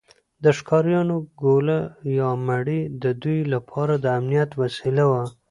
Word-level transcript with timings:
د 0.43 0.45
ښکاریانو 0.57 1.17
ګوله 1.41 1.79
یا 2.19 2.29
مړۍ 2.47 2.81
د 3.03 3.05
دوی 3.21 3.39
لپاره 3.53 3.93
د 3.97 4.05
امنیت 4.19 4.49
وسیله 4.61 5.03
وه. 5.11 5.23